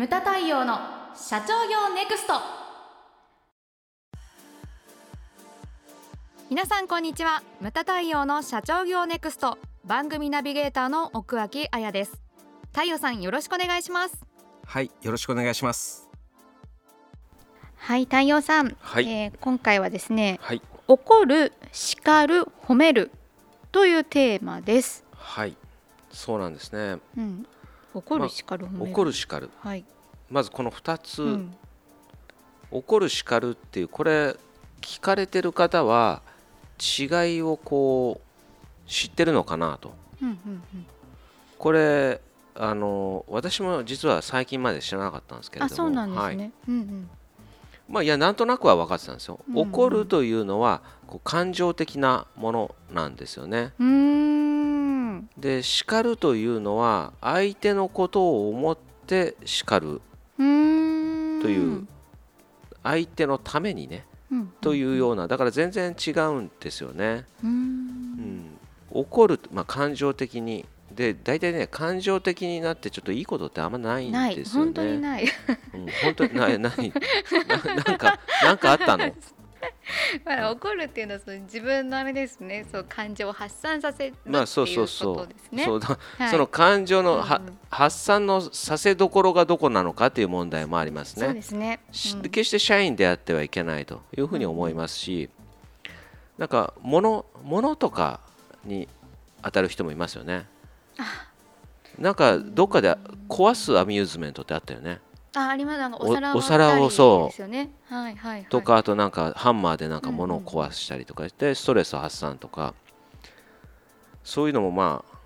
[0.00, 0.78] ムタ太陽の
[1.14, 2.32] 社長業ネクスト。
[6.48, 7.42] 皆さんこんにちは。
[7.60, 9.58] ムタ太陽の社長業ネクスト。
[9.84, 12.18] 番組ナビゲーターの奥脇彩です。
[12.72, 14.24] 太陽さんよろしくお願いします。
[14.64, 16.08] はいよろしくお願いします。
[17.76, 19.06] はい太陽さん、はい。
[19.06, 20.62] えー今回はですねはい。
[20.88, 23.10] 怒る叱る褒める
[23.70, 25.54] というテーマです、はい
[26.10, 27.46] そうなんですねうん、
[27.94, 29.50] 怒るまあ叱る褒める、怒る叱る。
[29.60, 29.84] はい、
[30.28, 31.56] まずこの2つ、うん、
[32.70, 34.36] 怒る叱るっていうこれ
[34.80, 36.22] 聞かれてる方は
[36.78, 39.94] 違いをこう知ってるのかなと。
[40.22, 40.36] うんうん
[40.74, 40.86] うん。
[41.58, 42.20] これ
[42.54, 45.72] あの私も実は最近まで知らなかったんですけれども。
[45.72, 46.36] あそうなんですはい。
[46.36, 47.10] ね、うん。
[47.88, 49.68] まあいやなんとなくは分かってたんですよ、うんうん。
[49.68, 53.72] 怒るというのはこう感情的なものなんですよね。
[53.78, 54.59] うん
[55.36, 60.00] で叱るというのは相手のことを思って叱る
[60.36, 61.86] という
[62.82, 67.24] 相手のためにねうんというようなだから全然違うんですよね。
[67.42, 68.36] うーうん。
[68.38, 68.58] ん、
[68.90, 70.66] 怒る、まあ、感情的に。
[70.92, 74.72] で大体ね感情的になってちょっといいことってあんまないんですよね。
[74.72, 75.24] 本当にない。
[75.24, 76.58] うん、本当にない。
[76.58, 76.92] ない。
[77.48, 79.14] ななんかなんかあったの？
[80.24, 82.66] まあ怒るっていうのはその自分のあれですね。
[82.70, 85.16] そう感情を発散させるっていうまあそうこそうそう。
[85.16, 86.30] とですねそうだ、はい。
[86.30, 87.58] その感情のは、うんうん。
[87.70, 91.34] 発散のさせどころがどこなのかっていう問題もありますそうね。
[91.34, 91.80] ですね。
[91.92, 92.22] しうん。
[92.22, 95.30] 決して社員であってはいけないというふうに思いますし、
[96.38, 98.20] なんか物物とか
[98.64, 98.88] に
[99.42, 100.46] 当たる人もいますよね。
[101.98, 102.96] なんかどっかで
[103.28, 105.00] 壊すアミューズメントってあったよね。
[105.34, 105.78] ああります。
[105.78, 107.70] なんかおお皿お皿をそうですよね。
[107.88, 108.46] はいはいはい。
[108.46, 112.74] とかあとなんかハンマーでなんか物をうんうん壊したりとかしてストレス発散とか。
[114.24, 115.16] そういうのもまあ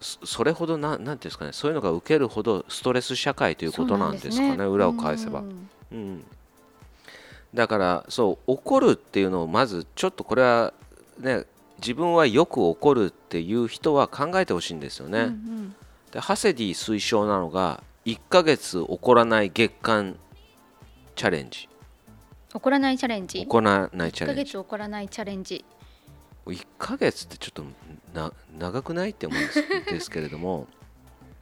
[0.00, 1.52] そそれほどななんていうんですかね。
[1.52, 4.64] そういうのが受けるほどストレス社会ということなんですかね。
[4.64, 5.40] 裏を返せば。
[5.40, 5.42] う。
[5.42, 5.68] ん。
[5.90, 6.24] うん、
[7.52, 10.72] だからそう怒るっていうのをまずちょっとこれは
[11.18, 11.44] ね
[11.80, 15.20] 自分はよく怒るっていう人は考えてほしいんですよね。
[15.20, 15.74] うんうん。
[16.12, 20.16] でハセディ推奨なのが1ヶ月怒らない月間
[21.14, 21.68] チャレンジ。
[22.54, 23.40] 怒らないチャレンジ？
[23.46, 24.50] 怒らないチ1ヶャレンジ。
[24.52, 25.62] 月怒らないチャレンジ。
[26.46, 27.64] 1ヶ月ってちょっと
[28.14, 30.68] な長くないって思うんですですけれども。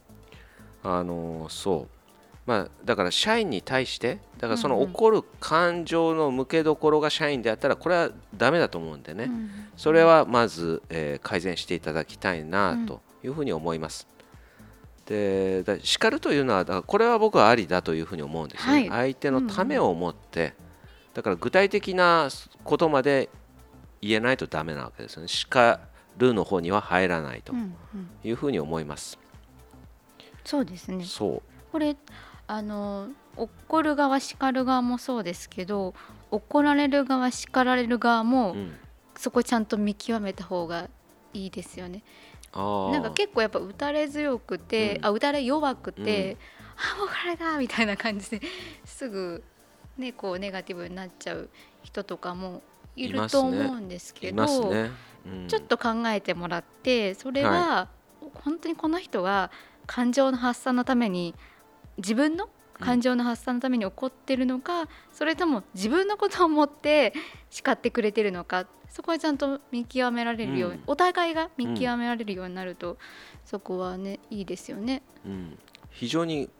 [0.84, 1.96] あのそう。
[2.44, 9.50] まあだから社員に対してだからそのうんうん怒る感情の向けどころが社員であったらこれはダメだと思うんでね、うん。
[9.78, 14.06] それはまず、えー改善していただきたいなというふうに思います。
[15.10, 18.88] でだ叱るというのはこれは僕はありだというふうに思うんですね、はい。
[18.88, 20.54] 相手のためを思って、
[21.14, 22.28] だから具体的な
[22.62, 23.28] ことまで
[24.00, 25.26] 言えないとダメなわけですよね。
[25.28, 25.80] 叱
[26.16, 28.08] るの方には入らないとうんうん。
[28.22, 29.18] いうふうに思います、
[30.44, 31.04] そうですね。
[31.04, 31.42] そう。
[31.72, 31.96] これ
[32.46, 35.92] あの怒る側叱る側もそうですけど
[36.30, 38.76] 怒られる側叱られる側も、うん、
[39.16, 40.88] そこちゃんと見極めた方が
[41.32, 42.02] いいですよね
[42.52, 45.06] なんか結構やっぱ打たれ強くて、うん。
[45.06, 46.38] あ打たれ弱くて、うん。
[46.96, 48.40] あもうこれだみたいな感じで
[48.84, 49.42] すぐ
[49.98, 51.48] ねこうネガティブになっちゃう
[51.82, 52.62] 人とかも
[52.96, 54.90] いると思うんですけいどますね、
[55.26, 55.48] うん。
[55.48, 57.88] ちょっと考えてもらってそれは、
[58.34, 59.50] 本当にこの人は
[59.86, 61.34] 感情の発散のために
[61.98, 62.48] 自分の
[62.80, 67.12] 感情の発散のために怒ってるのか、それとも自分のことを思って
[67.50, 70.82] 叱ってくれてるのかそこはちゃんと見極められるように、うん。
[70.88, 72.98] お互いが見極められるようになると、
[73.44, 75.02] そこはねいいですよね。
[75.24, 75.58] うん、
[75.90, 76.50] 非常に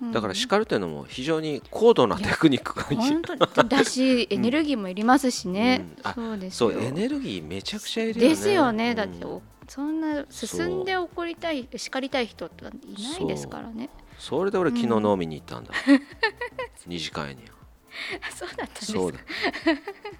[0.00, 0.12] うん。
[0.12, 6.10] だから叱るというのも非常に高度なテクニックが本当にだし エネルギーもいりますしね、うん。
[6.10, 6.70] あそうですよ。
[6.70, 8.28] そうエネルギーめちゃくちゃいるよね。
[8.30, 9.30] ですよね、だってうん。
[9.32, 12.68] おそんな進んで怒りたい叱りたい人ってい
[13.02, 15.72] ないですからねそれで俺昨日うん飲みに行ったんだ、
[16.86, 17.42] 二次会に。
[18.34, 19.18] そうだったんですそうだ。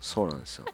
[0.01, 0.67] そうなんですよ。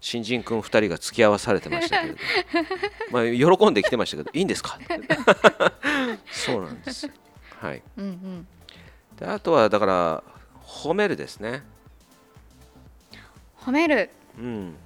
[0.00, 2.18] 新人君2人が付き合わされてましたけれど。
[3.10, 4.78] まあ喜んできてましたけどいいんですか？
[6.30, 7.12] そうなんですよ。
[7.60, 7.82] はい。
[7.96, 8.46] うんうん。
[9.16, 10.24] であとはだから
[10.64, 11.62] 褒めるですね。
[13.60, 14.10] 褒める。
[14.36, 14.76] うん。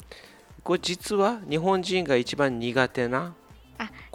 [0.63, 3.33] これ実は日本人が一番苦手なあ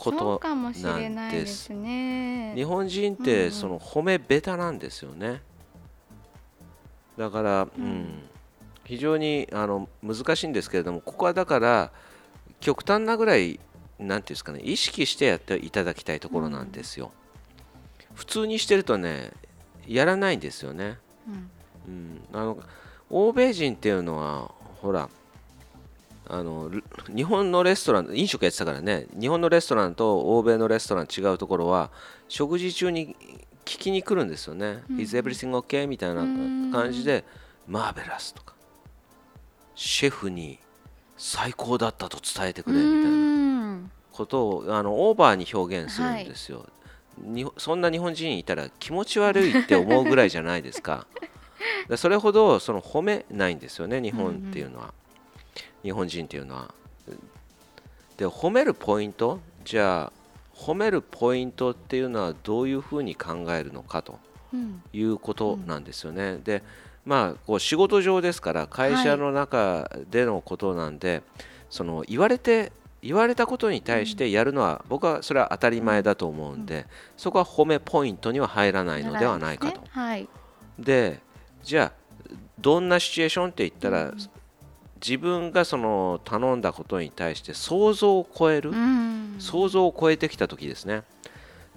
[0.04, 2.54] ことそうかもしれないですね。
[2.56, 3.26] 日本人っうんうん。
[3.26, 5.42] てその褒めベタなんですよね。
[7.18, 7.84] だから、うん。
[7.84, 8.24] うん。
[8.84, 11.92] 非常にあの難しいんですけれどもここはだから
[12.60, 13.60] 極端なぐらい
[14.00, 17.12] なんていうんですかね意識してやっていただきたいところなんですよ、
[18.16, 19.32] 普通にしてるとね
[19.88, 21.50] やらないんですよね、うん。
[21.88, 22.58] うん、あの
[23.10, 24.52] 欧米人っていうのは
[24.82, 25.10] ほら
[26.34, 26.82] あのル
[27.14, 29.08] 日本のレストラン飲食やってたからね。
[29.20, 31.92] 日本のレストランと欧米のレストラン違うところは
[32.30, 33.18] 食事中に
[33.66, 35.02] 聞きに来るんですよね「うん。
[35.02, 36.22] Is everything okay?」みたいな
[36.72, 37.26] 感じで
[37.68, 38.56] 「マーベラス」とか
[39.76, 40.58] 「シェフに
[41.18, 46.66] 最高だったと伝えてくれ」みたいなうんことをあのオーバーに表現するんですよ、
[47.18, 51.08] にそんな日本人いたら気持ち悪いって思うぐらいじゃないですか。
[51.88, 54.94] でそれほどその褒めないんですよね日本っていうのは、
[55.84, 56.74] 日本人っていうのは。
[58.18, 60.12] で褒めるポイントじゃあ
[60.56, 64.20] 褒めるポイントっていうのはどういうふうに考えるのかと
[64.54, 64.84] うん。
[64.94, 66.38] いうことなんですよね。
[66.44, 66.62] で
[67.06, 71.24] まあこう仕事上ですから会社の中でのことなんで、
[71.70, 76.86] その言われて言われたことに対してやるのは、僕はそれは当たり前だと思うんで、
[77.18, 79.82] そこは褒めポイントには入らないのではないかと。
[79.82, 79.88] ね。
[79.90, 80.30] はい。
[80.78, 81.20] で
[81.64, 82.26] じゃあ
[82.60, 84.14] どんなシチュエーションって言ったら、
[85.06, 89.36] 自分がその頼んだことに対して想像を超える、うん。
[89.40, 91.04] 想像を超えてきた時ですね。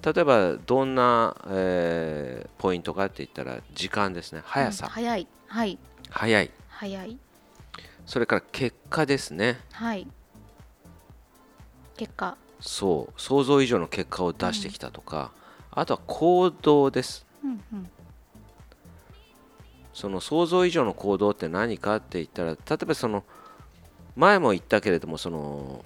[0.03, 4.41] 例えばどんな、えーポイントかって言ったら時間ですね。
[4.45, 5.27] 速さ、うん早い。
[5.47, 5.77] はい。
[6.09, 6.51] 速い。
[6.69, 7.17] 早い。
[8.05, 9.59] それから結果ですね。
[9.71, 10.07] はい。
[11.97, 12.37] 結果。
[12.59, 13.21] そう。
[13.21, 15.31] 想像以上の結果を出してきたとか、
[15.71, 17.25] あとは行動です。
[17.43, 17.89] うんうん
[19.95, 23.23] その想像以上の行動って何かって言ったら例えばその
[24.17, 25.85] 前も言ったけれどもその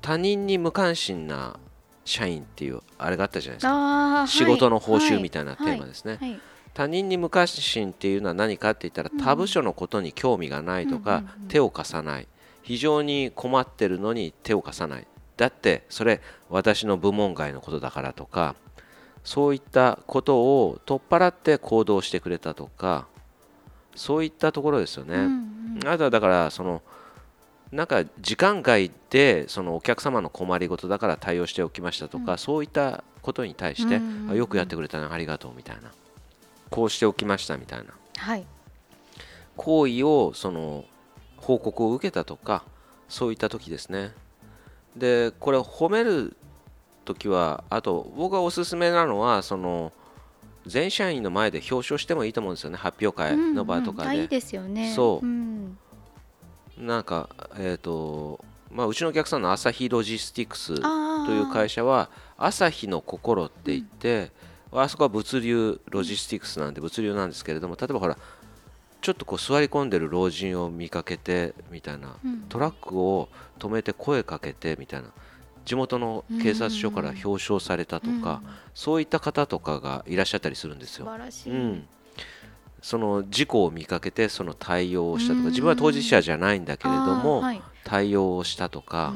[0.00, 1.60] 他人に無関心な
[2.06, 4.24] 社員っていうあれがあったじゃないですか。
[4.26, 6.30] 仕事の報酬はいみたいなテーマですね、はい。
[6.30, 6.40] はい。
[6.72, 9.18] 他人に無関心っていうのは何かって言ったらうん。
[9.18, 11.48] 他部署のことに興味がないとか、うんうんうん。
[11.48, 12.26] 手を貸さない。
[12.62, 15.06] 非常に困ってるのに手を貸さない。
[15.36, 18.54] だってそれ私の部門外のことだからとか
[19.24, 23.06] そういったことを取っ払って行動してくれたとか
[23.94, 25.14] そういったところですよね。
[25.14, 25.88] うんうん。
[25.88, 26.82] あとはだからその
[27.70, 32.38] なんか時間外でそのお客様の困りごとだから対応しておきましたとか、うん。
[32.38, 35.92] そういったことに対して、うんうんよくやってくれたねありがとうみたいな。
[36.70, 37.92] こうしておきましたみたいな。
[38.16, 38.46] はい。
[39.56, 40.84] 行為をその
[41.36, 42.62] 報告を受けたとか
[43.08, 44.12] そういった時ですね。
[44.96, 46.36] でこれ褒める
[47.04, 49.92] 時はあと僕がおすすめなのはその
[50.66, 54.08] 全社員の前で表彰してもいいと思うんですよね発表会の場とかで。
[54.08, 54.92] うんうんあいいですよね。
[54.94, 55.26] そう。
[55.26, 55.78] うん。
[56.78, 57.28] なんか
[57.58, 64.30] えっ、とまあうちのお客さんの朝日ロジスティクスという会社は朝日の心って言って、
[64.72, 68.16] あそこは物流ロジスティクスなんで物流なんですけれども例えばほら
[69.02, 72.40] ちょっとこう座り込んでる老人を見かけてみたいな、うん。
[72.48, 75.08] トラックを止めて声かけてみたいな
[75.64, 78.50] 地元の警察署から表彰されたとか、うん。
[78.74, 81.12] そういった方とかがいらっしゃったりするんです素よ。
[81.46, 81.86] うん、
[82.80, 85.44] その事故を見かけてその対応をしたとうん。
[85.44, 87.44] か自分は当事者じゃないんだけれども、
[87.84, 89.14] 対応をしたとか、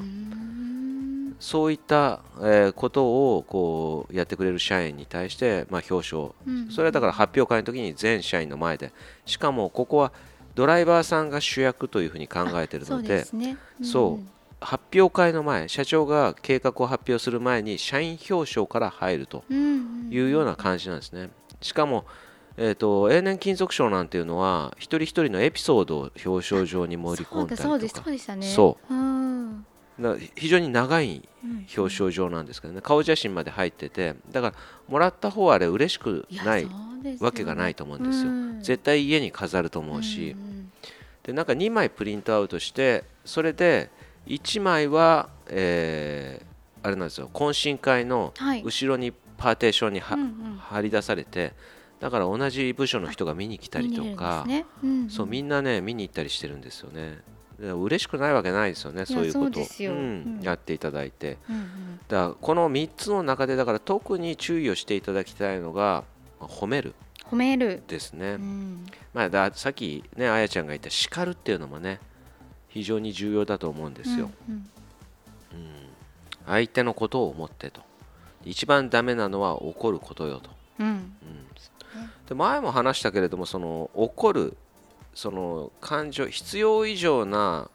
[1.39, 6.33] そういった、えーことをこうやってくれる社員に対して、まあ、表彰。
[6.47, 6.71] うん。
[6.71, 8.93] それはだから発表会の時に全社員の前で。
[9.25, 10.13] しかもここは
[10.57, 13.27] ドライバーさんが主役というふうに考えているので
[13.83, 21.31] そう発表会の前社長が計画を発表する前に社員表彰から入るとうんいうような感じなんですね。
[21.61, 22.05] しかも
[22.59, 27.63] えー、と永年金属賞なんていうのは一人一人のエピソードを表彰状に盛り込んだりとか。
[27.69, 28.47] そうでしたね。
[30.35, 31.67] 非常に長いうん。
[31.77, 32.81] 表彰状なんですけどね。
[32.81, 34.55] 顔写真まで入っててだから
[34.89, 36.67] もらった方はあれ嬉しくない
[37.21, 38.31] わけがないと思うんですよ。
[38.31, 38.63] うん。
[38.63, 40.35] 絶対家に飾ると思うし。
[40.35, 40.73] んん
[41.23, 43.91] でなんか2枚プリントアウトしてそれで
[44.27, 46.47] 1枚はえー
[46.87, 47.29] あれなんですよ。
[47.35, 48.63] 懇親会のはい。
[48.63, 50.59] 後ろにパーテーションにはうんうん。
[50.61, 51.53] 貼り出されて
[51.99, 54.67] だから同じ部署の人が見に来たりとかですね。
[54.85, 55.11] うんうん。
[55.11, 57.19] そうみんなね見に行ったりしてるんですよね。
[57.59, 59.61] で嬉しくないわけないですよねそういうこと。
[59.61, 59.65] を
[60.43, 61.39] やっていただいて。
[61.49, 62.01] うんうん。
[62.07, 66.05] だからこの3つの中でだから特に注意をしていただきたいのが
[66.39, 66.95] まあ褒める。
[67.29, 67.83] 褒める。
[67.89, 68.87] ですね、うん。
[69.13, 71.99] まあ、ださっきねあやちゃんが言った叱るっていうのもね
[72.77, 74.69] 非常に重要だと思うんですよ、うん
[76.47, 77.81] 相手のことを思ってと。
[78.45, 80.51] 一番ダメなのは怒ることよと。
[80.79, 80.87] うん。
[80.87, 81.13] うん。
[82.29, 84.57] で前も話したけれどもその怒る
[85.13, 87.69] その感情必要以上な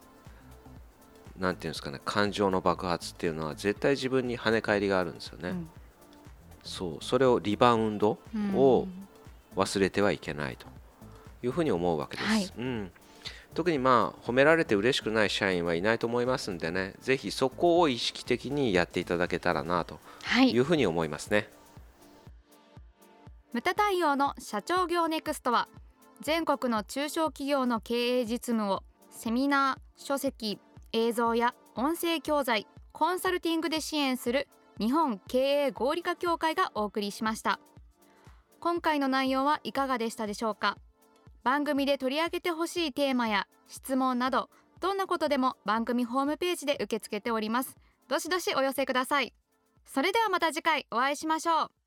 [1.38, 5.70] なんていうんですかね感情の爆発っていうのは絶対自分に跳ね返りがあるんですよね、うん。
[6.64, 7.04] そう。
[7.04, 8.56] それをリバウンドうん。
[8.56, 8.88] を
[9.58, 10.66] 忘れてはいけないと
[11.44, 12.52] いうふうに思うわけです、はい。
[12.58, 12.92] うん、
[13.54, 20.52] 特にまあ褒められて嬉しくない社員はいないと思いますんでねぜひそこを意識的にやっていただけたらなとはい。
[20.52, 21.50] いうふうに思いますね、
[23.52, 25.68] 無駄対応の社長業ネクストは
[26.22, 30.60] 全国の中小企業の経営実務をセミナー書籍
[30.94, 34.48] 映像や音声教材コンサルティングで支援する
[34.80, 37.60] 日本経営合理化協会がお送りしました。
[38.60, 40.78] 今回の内容はいかがでしたでしょうか？
[41.44, 47.76] 番組で取り上げてほしいテーマや質問などどんなことでも番組ホームページで受け付けております。
[48.08, 49.34] どしどしお寄せください。
[49.86, 51.81] それではまた次回お会いしましょう。